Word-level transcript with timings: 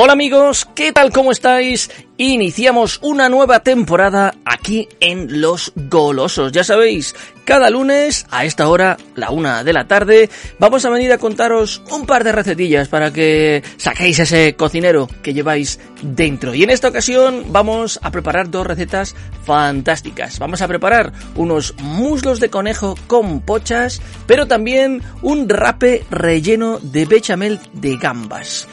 Hola 0.00 0.12
amigos, 0.12 0.64
¿qué 0.76 0.92
tal? 0.92 1.10
¿Cómo 1.10 1.32
estáis? 1.32 1.90
Iniciamos 2.18 3.00
una 3.02 3.28
nueva 3.28 3.64
temporada 3.64 4.32
aquí 4.44 4.88
en 5.00 5.40
Los 5.40 5.72
Golosos. 5.74 6.52
Ya 6.52 6.62
sabéis, 6.62 7.16
cada 7.44 7.68
lunes 7.68 8.24
a 8.30 8.44
esta 8.44 8.68
hora, 8.68 8.96
la 9.16 9.30
una 9.30 9.64
de 9.64 9.72
la 9.72 9.88
tarde, 9.88 10.30
vamos 10.60 10.84
a 10.84 10.90
venir 10.90 11.10
a 11.10 11.18
contaros 11.18 11.82
un 11.90 12.06
par 12.06 12.22
de 12.22 12.30
recetillas 12.30 12.86
para 12.86 13.12
que 13.12 13.64
saquéis 13.76 14.20
ese 14.20 14.54
cocinero 14.54 15.08
que 15.20 15.34
lleváis 15.34 15.80
dentro. 16.00 16.54
Y 16.54 16.62
en 16.62 16.70
esta 16.70 16.86
ocasión 16.86 17.46
vamos 17.48 17.98
a 18.00 18.12
preparar 18.12 18.50
dos 18.50 18.68
recetas 18.68 19.16
fantásticas. 19.44 20.38
Vamos 20.38 20.62
a 20.62 20.68
preparar 20.68 21.12
unos 21.34 21.74
muslos 21.80 22.38
de 22.38 22.50
conejo 22.50 22.94
con 23.08 23.40
pochas, 23.40 24.00
pero 24.28 24.46
también 24.46 25.02
un 25.22 25.48
rape 25.48 26.04
relleno 26.08 26.78
de 26.82 27.04
bechamel 27.04 27.58
de 27.72 27.96
gambas. 27.96 28.68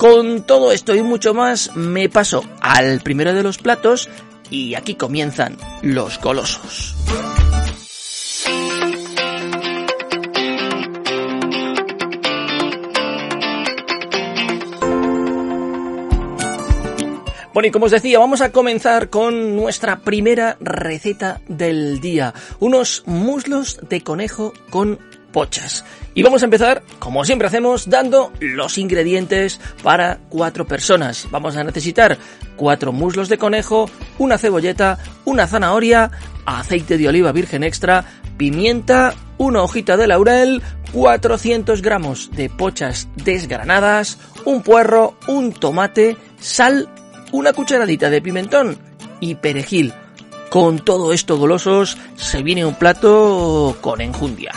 Con 0.00 0.44
todo 0.44 0.72
esto 0.72 0.94
y 0.94 1.02
mucho 1.02 1.34
más 1.34 1.76
me 1.76 2.08
paso 2.08 2.42
al 2.62 3.00
primero 3.00 3.34
de 3.34 3.42
los 3.42 3.58
platos 3.58 4.08
y 4.48 4.74
aquí 4.74 4.94
comienzan 4.94 5.58
los 5.82 6.16
colosos. 6.16 6.96
Bueno, 17.52 17.68
y 17.68 17.70
como 17.70 17.84
os 17.84 17.90
decía, 17.92 18.18
vamos 18.18 18.40
a 18.40 18.52
comenzar 18.52 19.10
con 19.10 19.54
nuestra 19.54 20.00
primera 20.00 20.56
receta 20.60 21.42
del 21.46 22.00
día. 22.00 22.32
Unos 22.58 23.02
muslos 23.04 23.78
de 23.86 24.00
conejo 24.00 24.54
con 24.70 24.98
pochas. 25.32 25.84
Y 26.14 26.22
vamos 26.22 26.42
a 26.42 26.46
empezar, 26.46 26.82
como 26.98 27.24
siempre 27.24 27.48
hacemos, 27.48 27.88
dando 27.88 28.32
los 28.40 28.78
ingredientes 28.78 29.60
para 29.82 30.18
cuatro 30.28 30.66
personas. 30.66 31.28
Vamos 31.30 31.56
a 31.56 31.64
necesitar 31.64 32.18
cuatro 32.56 32.92
muslos 32.92 33.28
de 33.28 33.38
conejo, 33.38 33.88
una 34.18 34.38
cebolleta, 34.38 34.98
una 35.24 35.46
zanahoria, 35.46 36.10
aceite 36.44 36.98
de 36.98 37.08
oliva 37.08 37.32
virgen 37.32 37.62
extra, 37.62 38.04
pimienta, 38.36 39.14
una 39.38 39.62
hojita 39.62 39.96
de 39.96 40.06
laurel, 40.06 40.62
400 40.92 41.82
gramos 41.82 42.30
de 42.32 42.50
pochas 42.50 43.08
desgranadas, 43.16 44.18
un 44.44 44.62
puerro, 44.62 45.16
un 45.28 45.52
tomate, 45.52 46.16
sal, 46.38 46.88
una 47.32 47.52
cucharadita 47.52 48.10
de 48.10 48.20
pimentón 48.22 48.78
y 49.20 49.36
perejil. 49.36 49.94
Con 50.50 50.80
todo 50.80 51.12
esto 51.12 51.38
golosos 51.38 51.96
se 52.16 52.42
viene 52.42 52.66
un 52.66 52.74
plato 52.74 53.76
con 53.80 54.00
enjundia. 54.00 54.50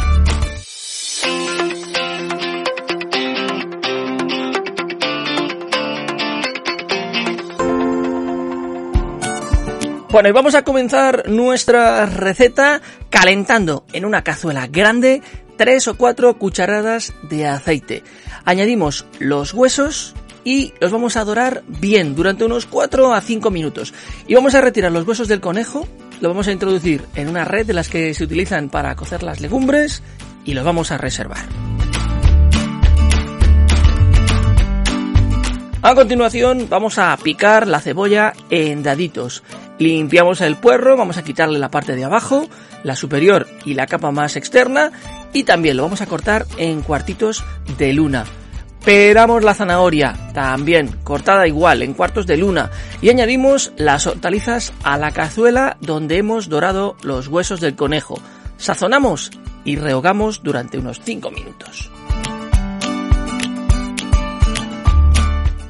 Bueno, 10.14 10.30
y 10.30 10.32
vamos 10.32 10.54
a 10.54 10.62
comenzar 10.62 11.28
nuestra 11.28 12.06
receta 12.06 12.84
calentando 13.10 13.84
en 13.94 14.06
una 14.06 14.24
cazuela 14.24 14.68
grande 14.68 15.24
3 15.58 15.88
o 15.88 15.98
4 15.98 16.38
cucharadas 16.38 17.16
de 17.24 17.48
aceite. 17.48 18.04
Añadimos 18.46 19.08
los 19.18 19.56
huesos 19.56 20.14
y 20.44 20.76
los 20.80 20.92
vamos 20.92 21.18
a 21.18 21.24
dorar 21.24 21.64
bien 21.68 22.14
durante 22.14 22.46
unos 22.46 22.68
4 22.68 23.12
a 23.12 23.22
5 23.22 23.50
minutos. 23.50 23.92
Y 24.28 24.36
vamos 24.36 24.54
a 24.54 24.62
retirar 24.62 24.92
los 24.92 25.08
huesos 25.08 25.28
del 25.28 25.42
conejo, 25.42 25.88
lo 26.22 26.30
vamos 26.30 26.48
a 26.48 26.52
introducir 26.52 27.04
en 27.16 27.28
una 27.28 27.44
red 27.44 27.66
de 27.66 27.74
las 27.74 27.90
que 27.90 28.14
se 28.14 28.24
utilizan 28.24 28.70
para 28.70 28.96
cocer 28.96 29.24
las 29.24 29.42
legumbres 29.42 30.04
y 30.46 30.54
los 30.54 30.64
vamos 30.64 30.92
a 30.92 31.00
reservar. 31.00 31.48
A 35.86 35.96
continuación 35.96 36.68
vamos 36.70 36.98
a 36.98 37.18
picar 37.18 37.68
la 37.68 37.82
cebolla 37.82 38.32
en 38.50 38.84
daditos. 38.84 39.44
Limpiamos 39.80 40.42
el 40.42 40.56
puerro, 40.56 40.96
vamos 40.96 41.18
a 41.18 41.24
quitarle 41.24 41.60
la 41.60 41.72
parte 41.72 41.96
de 41.96 42.04
abajo, 42.04 42.48
la 42.84 42.96
superior 42.96 43.48
y 43.66 43.74
la 43.74 43.88
capa 43.88 44.12
más 44.12 44.36
externa 44.36 44.92
y 45.34 45.44
también 45.44 45.78
lo 45.78 45.84
vamos 45.84 46.02
a 46.02 46.06
cortar 46.06 46.46
en 46.58 46.82
cuartitos 46.82 47.44
de 47.78 47.94
luna. 47.94 48.26
Peramos 48.86 49.44
la 49.44 49.54
zanahoria, 49.54 50.14
también 50.34 50.90
cortada 51.04 51.48
igual, 51.48 51.82
en 51.82 51.94
cuartos 51.94 52.28
de 52.28 52.36
luna, 52.36 52.70
y 53.02 53.10
añadimos 53.10 53.72
las 53.78 54.08
hortalizas 54.08 54.74
a 54.84 54.98
la 54.98 55.12
cazuela 55.12 55.78
donde 55.80 56.18
hemos 56.18 56.50
dorado 56.50 56.98
los 57.02 57.30
huesos 57.30 57.62
del 57.62 57.76
conejo. 57.76 58.20
Sazonamos 58.58 59.32
y 59.64 59.78
rehogamos 59.78 60.44
durante 60.44 60.78
unos 60.78 61.00
5 61.02 61.32
minutos. 61.32 61.90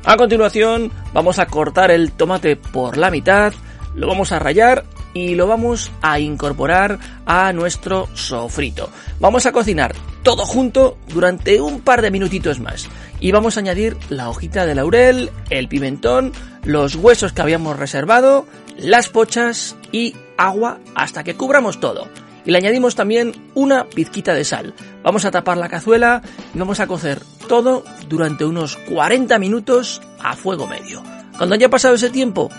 A 0.06 0.18
continuación 0.18 0.92
vamos 1.14 1.38
a 1.38 1.46
cortar 1.46 1.92
el 1.92 2.12
tomate 2.12 2.56
por 2.56 2.98
la 2.98 3.12
mitad, 3.12 3.54
lo 3.96 4.08
vamos 4.08 4.32
a 4.32 4.40
rayar 4.40 4.86
y 5.14 5.36
lo 5.36 5.48
vamos 5.48 5.92
a 6.02 6.20
incorporar 6.20 7.00
a 7.26 7.54
nuestro 7.54 8.08
sofrito. 8.14 8.90
Vamos 9.20 9.46
a 9.46 9.52
cocinar 9.52 9.96
todo 10.24 10.46
junto 10.46 10.98
durante 11.08 11.62
un 11.62 11.82
par 11.82 12.02
de 12.02 12.12
minutitos 12.12 12.60
más. 12.60 12.88
Y 13.20 13.32
vamos 13.32 13.58
a 13.58 13.60
añadir 13.60 13.98
la 14.10 14.30
hojita 14.30 14.66
de 14.66 14.76
laurel, 14.76 15.30
el 15.50 15.68
pimentón, 15.68 16.34
los 16.64 16.96
huesos 16.96 17.34
que 17.34 17.42
habíamos 17.42 17.78
reservado, 17.78 18.46
las 18.78 19.10
pochas 19.10 19.76
y 19.92 20.16
agua 20.38 20.80
hasta 20.96 21.24
que 21.24 21.36
cubramos 21.36 21.80
todo 21.80 22.08
y 22.46 22.52
le 22.52 22.58
añadimos 22.58 22.96
también 22.96 23.34
una 23.54 23.86
pizquita 23.86 24.34
de 24.34 24.44
sal. 24.44 24.74
Vamos 25.04 25.26
a 25.26 25.32
tapar 25.32 25.58
la 25.58 25.70
cazuela 25.70 26.22
y 26.54 26.60
vamos 26.60 26.80
a 26.80 26.88
cocer 26.88 27.22
todo 27.48 27.84
durante 28.10 28.46
unos 28.46 28.78
40 28.78 29.38
minutos 29.40 30.02
a 30.20 30.36
fuego 30.36 30.68
medio. 30.68 31.04
Cuando 31.38 31.56
haya 31.56 31.70
pasado 31.70 31.96
ese 31.96 32.10
tiempo, 32.10 32.50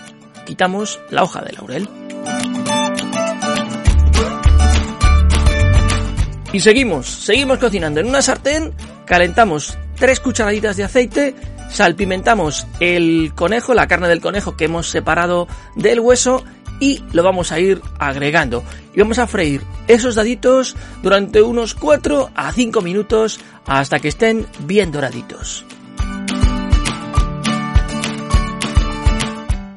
quitamos 0.45 0.99
la 1.09 1.23
hoja 1.23 1.41
de 1.41 1.53
laurel. 1.53 1.89
Y 6.53 6.61
seguimos, 6.61 7.07
seguimos 7.07 7.57
cocinando. 7.57 7.99
En 7.99 8.07
una 8.07 8.21
sartén 8.21 8.73
calentamos 9.05 9.77
tres 9.97 10.21
cucharaditas 10.21 10.77
de 10.77 10.85
aceite, 10.85 11.35
salpimentamos 11.69 12.65
el 12.79 13.33
conejo, 13.35 13.73
la 13.73 13.87
carne 13.87 14.07
del 14.07 14.21
conejo 14.21 14.55
que 14.55 14.65
hemos 14.65 14.89
separado 14.89 15.47
del 15.75 15.99
hueso 15.99 16.45
y 16.79 17.03
lo 17.11 17.23
vamos 17.23 17.51
a 17.51 17.59
ir 17.59 17.81
agregando. 17.99 18.63
Y 18.93 19.01
vamos 19.01 19.19
a 19.19 19.27
freír 19.27 19.61
esos 19.87 20.15
daditos 20.15 20.75
durante 21.03 21.41
unos 21.41 21.75
4 21.75 22.31
a 22.33 22.51
5 22.51 22.81
minutos 22.81 23.39
hasta 23.65 23.99
que 23.99 24.07
estén 24.07 24.47
bien 24.59 24.91
doraditos. 24.91 25.65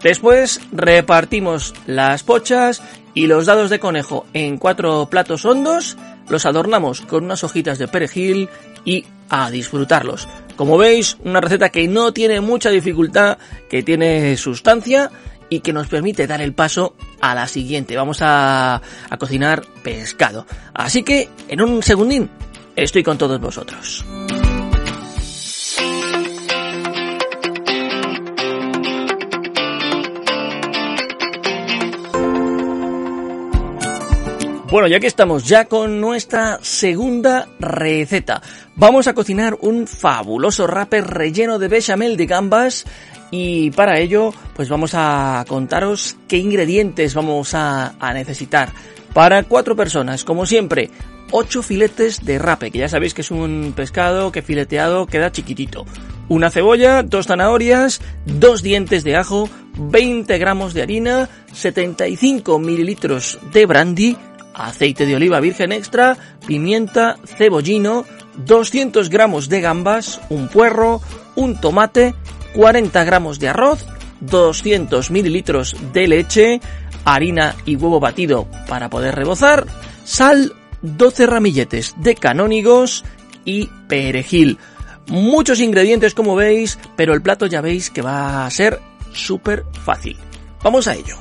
Después 0.02 0.60
repartimos 0.70 1.74
las 1.86 2.22
pochas 2.22 2.82
y 3.14 3.26
los 3.26 3.46
dados 3.46 3.70
de 3.70 3.80
conejo 3.80 4.26
en 4.32 4.58
cuatro 4.58 5.08
platos 5.10 5.44
hondos, 5.44 5.96
los 6.28 6.46
adornamos 6.46 7.00
con 7.00 7.24
unas 7.24 7.42
hojitas 7.42 7.78
de 7.78 7.88
perejil 7.88 8.48
y 8.84 9.06
a 9.28 9.50
disfrutarlos. 9.50 10.28
Como 10.56 10.78
veis, 10.78 11.16
una 11.24 11.40
receta 11.40 11.70
que 11.70 11.86
no 11.88 12.12
tiene 12.12 12.40
mucha 12.40 12.70
dificultad, 12.70 13.38
que 13.68 13.82
tiene 13.82 14.36
sustancia 14.36 15.10
y 15.48 15.60
que 15.60 15.72
nos 15.72 15.88
permite 15.88 16.26
dar 16.26 16.40
el 16.40 16.52
paso 16.52 16.94
a 17.20 17.34
la 17.34 17.48
siguiente. 17.48 17.96
Vamos 17.96 18.18
a, 18.22 18.76
a 19.10 19.16
cocinar 19.18 19.62
pescado. 19.82 20.46
Así 20.74 21.02
que 21.02 21.28
en 21.48 21.60
un 21.60 21.82
segundín 21.82 22.30
estoy 22.76 23.02
con 23.02 23.18
todos 23.18 23.40
vosotros. 23.40 24.04
Bueno, 34.70 34.86
ya 34.86 35.00
que 35.00 35.06
estamos 35.06 35.44
ya 35.44 35.64
con 35.64 35.98
nuestra 35.98 36.58
segunda 36.60 37.48
receta, 37.58 38.42
vamos 38.76 39.06
a 39.06 39.14
cocinar 39.14 39.56
un 39.62 39.86
fabuloso 39.86 40.66
rape 40.66 41.00
relleno 41.00 41.58
de 41.58 41.68
bechamel 41.68 42.18
de 42.18 42.26
gambas 42.26 42.84
Y 43.30 43.70
para 43.70 43.98
ello, 43.98 44.34
pues 44.54 44.68
vamos 44.68 44.90
a 44.92 45.42
contaros 45.48 46.18
qué 46.28 46.36
ingredientes 46.36 47.14
vamos 47.14 47.54
a, 47.54 47.94
necesitar. 48.12 48.70
Para 49.14 49.42
cuatro 49.44 49.74
personas, 49.74 50.22
como 50.22 50.44
siempre, 50.44 50.90
8 51.30 51.62
filetes 51.62 52.24
de 52.26 52.38
rape, 52.38 52.70
que 52.70 52.78
ya 52.78 52.90
sabéis 52.90 53.14
que 53.14 53.22
es 53.22 53.30
un 53.30 53.72
pescado 53.74 54.32
que 54.32 54.42
fileteado 54.42 55.06
queda 55.06 55.32
chiquitito. 55.32 55.86
Una 56.28 56.50
cebolla, 56.50 57.02
dos 57.02 57.26
zanahorias, 57.26 58.02
dos 58.26 58.62
dientes 58.62 59.02
de 59.02 59.16
ajo, 59.16 59.48
20 59.78 60.36
gramos 60.36 60.74
de 60.74 60.82
harina, 60.82 61.28
75 61.52 62.58
mililitros 62.58 63.38
de 63.52 63.64
brandy, 63.66 64.16
aceite 64.54 65.06
de 65.06 65.16
oliva 65.16 65.40
virgen 65.40 65.72
extra, 65.72 66.16
pimienta, 66.46 67.16
cebollino, 67.24 68.04
200 68.46 69.08
gramos 69.08 69.48
de 69.48 69.60
gambas, 69.60 70.20
un 70.28 70.48
puerro, 70.48 71.00
un 71.34 71.60
tomate, 71.60 72.14
40 72.54 73.04
gramos 73.04 73.38
de 73.38 73.48
arroz, 73.48 73.86
200 74.20 75.10
mililitros 75.10 75.76
de 75.92 76.08
leche, 76.08 76.60
harina 77.04 77.54
y 77.64 77.76
huevo 77.76 78.00
batido 78.00 78.48
para 78.68 78.90
poder 78.90 79.14
rebozar, 79.14 79.66
sal, 80.04 80.54
12 80.82 81.26
ramilletes 81.26 81.94
de 81.98 82.14
canónigos 82.14 83.04
y 83.44 83.66
perejil. 83.88 84.58
Muchos 85.08 85.60
ingredientes 85.60 86.14
como 86.14 86.36
veis, 86.36 86.78
pero 86.96 87.14
el 87.14 87.22
plato 87.22 87.46
ya 87.46 87.60
veis 87.60 87.90
que 87.90 88.02
va 88.02 88.44
a 88.44 88.50
ser 88.50 88.78
súper 89.12 89.64
fácil. 89.84 90.16
Vamos 90.62 90.86
a 90.86 90.94
ello. 90.94 91.16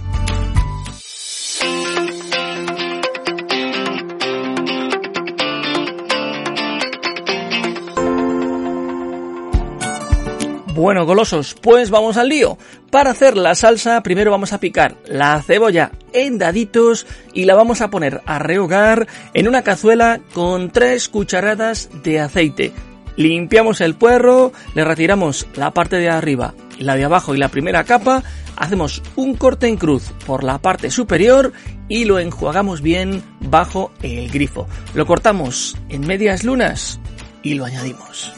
Bueno, 10.78 11.08
golosos, 11.08 11.56
pues 11.60 11.90
vamos 11.90 12.18
al 12.18 12.30
lío. 12.30 12.56
Para 12.92 13.10
hacer 13.10 13.36
la 13.36 13.56
salsa, 13.56 14.04
primero 14.04 14.30
vamos 14.30 14.54
a 14.54 14.60
picar 14.60 14.96
la 15.08 15.42
cebolla 15.42 15.90
en 16.14 16.38
daditos 16.38 17.08
y 17.34 17.46
la 17.46 17.56
vamos 17.56 17.82
a 17.82 17.90
poner 17.90 18.22
a 18.28 18.38
rehogar 18.38 19.08
en 19.34 19.48
una 19.48 19.64
cazuela 19.64 20.22
con 20.36 20.70
3 20.70 21.10
cucharadas 21.10 21.90
de 22.04 22.20
aceite. 22.20 22.74
Limpiamos 23.16 23.82
el 23.82 23.96
puerro, 23.96 24.52
le 24.76 24.86
retiramos 24.86 25.48
la 25.56 25.74
parte 25.74 25.96
de 25.96 26.12
arriba, 26.12 26.54
la 26.78 26.96
de 26.96 27.06
abajo 27.06 27.34
y 27.34 27.40
la 27.40 27.50
primera 27.50 27.84
capa, 27.84 28.22
hacemos 28.56 29.02
un 29.16 29.34
corte 29.36 29.68
en 29.68 29.78
cruz 29.78 30.12
por 30.28 30.44
la 30.44 30.60
parte 30.60 30.92
superior 30.92 31.54
y 31.90 32.06
lo 32.06 32.20
enjuagamos 32.20 32.84
bien 32.84 33.24
bajo 33.40 33.92
el 34.04 34.30
grifo. 34.30 34.68
Lo 34.94 35.08
cortamos 35.08 35.76
en 35.90 36.06
medias 36.06 36.44
lunas 36.44 37.00
y 37.42 37.56
lo 37.56 37.66
añadimos. 37.66 38.32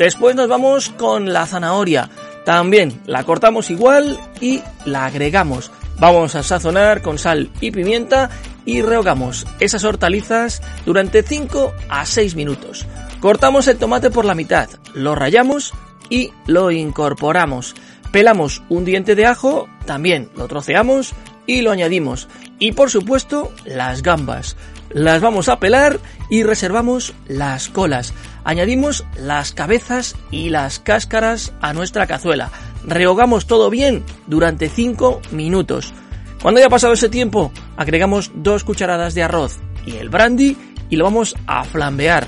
Después 0.00 0.34
nos 0.34 0.48
vamos 0.48 0.88
con 0.88 1.30
la 1.30 1.44
zanahoria. 1.44 2.08
También 2.46 3.02
la 3.04 3.22
cortamos 3.24 3.68
igual 3.68 4.18
y 4.40 4.62
la 4.86 5.04
agregamos. 5.04 5.70
Vamos 5.98 6.34
a 6.36 6.42
sazonar 6.42 7.02
con 7.02 7.18
sal 7.18 7.50
y 7.60 7.70
pimienta 7.70 8.30
y 8.64 8.80
rehogamos 8.80 9.46
esas 9.60 9.84
hortalizas 9.84 10.62
durante 10.86 11.22
5 11.22 11.74
a 11.90 12.06
6 12.06 12.34
minutos. 12.34 12.86
Cortamos 13.20 13.68
el 13.68 13.76
tomate 13.76 14.10
por 14.10 14.24
la 14.24 14.34
mitad, 14.34 14.70
lo 14.94 15.14
rayamos 15.14 15.74
y 16.08 16.32
lo 16.46 16.70
incorporamos. 16.70 17.74
Pelamos 18.10 18.62
un 18.70 18.86
diente 18.86 19.14
de 19.14 19.26
ajo, 19.26 19.68
también 19.84 20.30
lo 20.34 20.48
troceamos 20.48 21.12
y 21.46 21.60
lo 21.60 21.72
añadimos. 21.72 22.26
Y 22.58 22.72
por 22.72 22.88
supuesto, 22.88 23.52
las 23.66 24.00
gambas. 24.00 24.56
Las 24.90 25.20
vamos 25.20 25.48
a 25.48 25.60
pelar 25.60 26.00
y 26.28 26.42
reservamos 26.42 27.14
las 27.28 27.68
colas. 27.68 28.12
Añadimos 28.42 29.04
las 29.16 29.52
cabezas 29.52 30.16
y 30.30 30.50
las 30.50 30.80
cáscaras 30.80 31.52
a 31.60 31.72
nuestra 31.72 32.06
cazuela. 32.06 32.50
Rehogamos 32.84 33.46
todo 33.46 33.70
bien 33.70 34.02
durante 34.26 34.68
5 34.68 35.22
minutos. 35.30 35.94
Cuando 36.42 36.58
haya 36.58 36.68
pasado 36.68 36.94
ese 36.94 37.08
tiempo, 37.08 37.52
agregamos 37.76 38.32
dos 38.34 38.64
cucharadas 38.64 39.14
de 39.14 39.22
arroz 39.22 39.58
y 39.86 39.96
el 39.96 40.08
brandy 40.08 40.56
y 40.88 40.96
lo 40.96 41.04
vamos 41.04 41.36
a 41.46 41.64
flambear. 41.64 42.26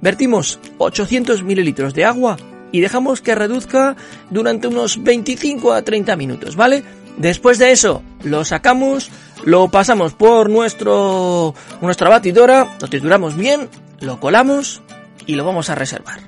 Vertimos 0.00 0.60
800 0.78 1.42
mililitros 1.42 1.94
de 1.94 2.04
agua 2.04 2.36
y 2.70 2.80
dejamos 2.80 3.22
que 3.22 3.34
reduzca 3.34 3.96
durante 4.30 4.68
unos 4.68 5.02
25 5.02 5.72
a 5.72 5.82
30 5.82 6.14
minutos, 6.16 6.56
¿vale? 6.56 6.84
Después 7.16 7.58
de 7.58 7.72
eso, 7.72 8.02
lo 8.22 8.44
sacamos, 8.44 9.10
lo 9.44 9.68
pasamos 9.68 10.14
por 10.14 10.50
nuestro, 10.50 11.54
nuestra 11.80 12.08
batidora, 12.08 12.76
lo 12.80 12.88
trituramos 12.88 13.36
bien, 13.36 13.68
lo 14.00 14.18
colamos 14.20 14.82
y 15.26 15.34
lo 15.34 15.44
vamos 15.44 15.70
a 15.70 15.74
reservar. 15.74 16.20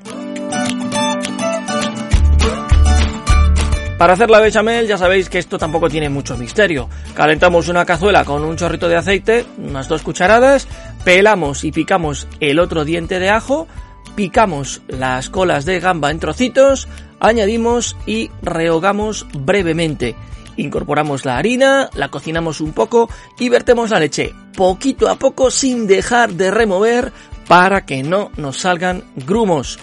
Para 3.99 4.13
hacer 4.13 4.29
la 4.29 4.41
bechamel 4.41 4.87
ya 4.87 4.99
sabéis 4.99 5.31
que 5.31 5.39
esto 5.39 5.57
tampoco 5.57 5.89
tiene 5.89 6.11
mucho 6.11 6.37
misterio. 6.37 6.91
Calentamos 7.15 7.69
una 7.69 7.87
cazuela 7.87 8.25
con 8.25 8.45
un 8.45 8.57
chorrito 8.57 8.89
de 8.89 8.97
aceite, 8.97 9.47
unas 9.57 9.89
dos 9.89 10.03
cucharadas, 10.03 10.69
pelamos 11.03 11.65
y 11.65 11.73
picamos 11.73 12.29
el 12.41 12.59
otro 12.59 12.85
diente 12.85 13.19
de 13.19 13.31
ajo, 13.31 13.67
picamos 14.15 14.83
las 14.89 15.31
colas 15.31 15.65
de 15.65 15.81
gamba 15.81 16.11
en 16.11 16.21
trocitos, 16.21 16.89
añadimos 17.21 17.97
y 18.05 18.31
rehogamos 18.43 19.27
brevemente. 19.33 20.15
Incorporamos 20.57 21.25
la 21.25 21.37
harina, 21.37 21.91
la 21.95 22.09
cocinamos 22.09 22.61
un 22.61 22.73
poco 22.73 23.11
y 23.39 23.49
vertemos 23.49 23.91
la 23.91 24.01
leche 24.01 24.35
poquito 24.57 25.09
a 25.09 25.17
poco 25.17 25.51
sin 25.51 25.87
dejar 25.87 26.33
de 26.33 26.51
remover 26.51 27.13
para 27.47 27.85
que 27.85 28.03
no 28.03 28.31
nos 28.37 28.59
salgan 28.59 29.05
grumos. 29.15 29.79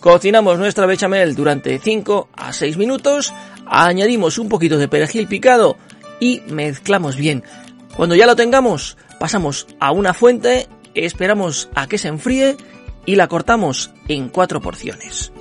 Cocinamos 0.00 0.58
nuestra 0.58 0.86
bechamel 0.86 1.34
durante 1.34 1.78
5 1.78 2.28
a 2.34 2.52
6 2.52 2.76
minutos, 2.76 3.32
añadimos 3.66 4.38
un 4.38 4.48
poquito 4.48 4.78
de 4.78 4.88
perejil 4.88 5.26
picado 5.26 5.76
y 6.20 6.42
mezclamos 6.48 7.16
bien. 7.16 7.44
Cuando 7.96 8.14
ya 8.14 8.26
lo 8.26 8.36
tengamos, 8.36 8.96
pasamos 9.18 9.66
a 9.80 9.92
una 9.92 10.12
fuente, 10.12 10.68
esperamos 10.94 11.68
a 11.74 11.86
que 11.86 11.98
se 11.98 12.08
enfríe 12.08 12.56
y 13.06 13.16
la 13.16 13.28
cortamos 13.28 13.90
en 14.08 14.28
cuatro 14.28 14.60
porciones. 14.60 15.32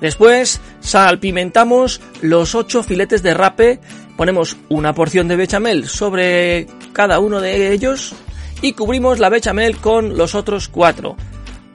Después 0.00 0.60
salpimentamos 0.80 2.00
los 2.22 2.54
8 2.54 2.82
filetes 2.82 3.22
de 3.22 3.34
rape, 3.34 3.80
ponemos 4.16 4.56
una 4.68 4.94
porción 4.94 5.28
de 5.28 5.36
bechamel 5.36 5.88
sobre 5.88 6.66
cada 6.92 7.18
uno 7.18 7.40
de 7.40 7.72
ellos 7.72 8.14
y 8.62 8.72
cubrimos 8.72 9.18
la 9.18 9.28
bechamel 9.28 9.78
con 9.78 10.16
los 10.16 10.34
otros 10.34 10.68
cuatro. 10.68 11.16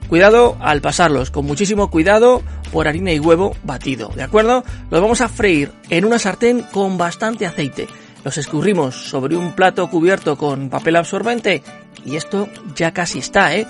Cuidado 0.08 0.56
al 0.60 0.82
pasarlos, 0.82 1.30
con 1.30 1.46
muchísimo 1.46 1.90
cuidado 1.90 2.42
por 2.72 2.88
harina 2.88 3.12
y 3.12 3.18
huevo 3.18 3.56
batido, 3.62 4.10
¿de 4.14 4.22
acuerdo? 4.22 4.64
Los 4.90 5.00
vamos 5.00 5.20
a 5.20 5.28
freír 5.28 5.72
en 5.88 6.04
una 6.04 6.18
sartén 6.18 6.62
con 6.72 6.98
bastante 6.98 7.46
aceite. 7.46 7.88
Los 8.22 8.38
escurrimos 8.38 9.08
sobre 9.08 9.36
un 9.36 9.52
plato 9.52 9.88
cubierto 9.88 10.36
con 10.36 10.68
papel 10.68 10.96
absorbente 10.96 11.62
y 12.04 12.16
esto 12.16 12.48
ya 12.74 12.92
casi 12.92 13.18
está, 13.20 13.56
¿eh? 13.56 13.66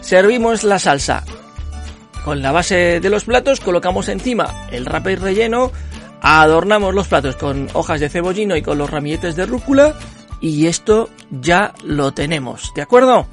Servimos 0.00 0.64
la 0.64 0.78
salsa. 0.78 1.24
Con 2.26 2.42
la 2.42 2.50
base 2.50 2.98
de 2.98 3.08
los 3.08 3.24
platos 3.24 3.60
colocamos 3.60 4.08
encima 4.08 4.66
el 4.72 4.84
rape 4.84 5.14
relleno, 5.14 5.70
adornamos 6.20 6.92
los 6.92 7.06
platos 7.06 7.36
con 7.36 7.68
hojas 7.72 8.00
de 8.00 8.08
cebollino 8.08 8.56
y 8.56 8.62
con 8.62 8.78
los 8.78 8.90
ramilletes 8.90 9.36
de 9.36 9.46
rúcula 9.46 9.94
y 10.40 10.66
esto 10.66 11.08
ya 11.30 11.72
lo 11.84 12.10
tenemos, 12.14 12.72
¿de 12.74 12.82
acuerdo? 12.82 13.28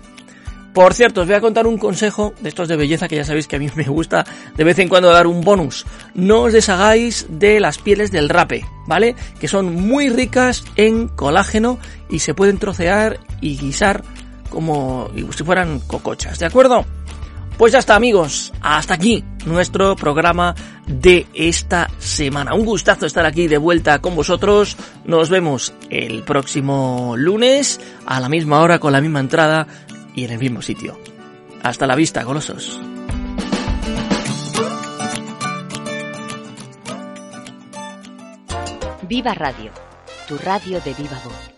Por 0.76 0.94
cierto, 0.94 1.22
os 1.22 1.28
voy 1.28 1.36
a 1.36 1.42
contar 1.42 1.66
un 1.66 1.80
consejo 1.80 2.36
de 2.42 2.50
estos 2.50 2.68
de 2.68 2.76
belleza 2.76 3.08
que 3.08 3.16
ya 3.16 3.26
sabéis 3.26 3.48
que 3.48 3.56
a 3.56 3.60
mí 3.60 3.68
me 3.76 3.86
gusta 3.86 4.26
de 4.56 4.64
vez 4.64 4.78
en 4.78 4.90
cuando 4.90 5.10
dar 5.10 5.26
un 5.26 5.42
bonus. 5.42 5.88
No 6.14 6.42
os 6.42 6.54
deshagáis 6.54 7.26
de 7.30 7.60
las 7.60 7.80
pieles 7.80 8.12
del 8.12 8.30
rape, 8.30 8.64
¿vale? 8.86 9.16
Que 9.40 9.48
son 9.48 9.74
muy 9.74 10.10
ricas 10.10 10.64
en 10.76 11.08
colágeno 11.08 11.80
y 12.12 12.20
se 12.20 12.36
pueden 12.36 12.60
trocear 12.60 13.20
y 13.42 13.58
guisar 13.58 14.04
como 14.52 15.10
si 15.36 15.44
fueran 15.44 15.80
cocochas, 15.80 16.38
¿de 16.38 16.46
acuerdo? 16.46 16.86
Pues 17.58 17.72
ya 17.72 17.80
está 17.80 17.96
amigos, 17.96 18.52
hasta 18.62 18.96
aquí 18.96 19.24
nuestro 19.46 19.96
programa 19.96 20.56
de 20.88 21.28
esta 21.34 21.88
semana. 22.00 22.54
Un 22.56 22.66
gustazo 22.66 23.06
estar 23.06 23.26
aquí 23.26 23.48
de 23.48 23.58
vuelta 23.58 24.00
con 24.00 24.16
vosotros. 24.16 24.76
Nos 25.06 25.30
vemos 25.30 25.74
el 25.90 26.24
próximo 26.24 27.14
lunes 27.16 27.80
a 28.06 28.20
la 28.20 28.28
misma 28.28 28.62
hora 28.62 28.80
con 28.80 28.92
la 28.92 29.02
misma 29.02 29.20
entrada 29.20 29.68
y 30.16 30.26
en 30.26 30.32
el 30.32 30.40
mismo 30.40 30.62
sitio. 30.62 30.98
Hasta 31.62 31.88
la 31.88 31.96
vista, 31.96 32.24
golosos. 32.24 32.82
Viva 39.08 39.34
Radio, 39.36 39.72
tu 40.28 40.38
radio 40.38 40.82
de 40.82 40.94
viva 40.94 41.22
voz. 41.24 41.53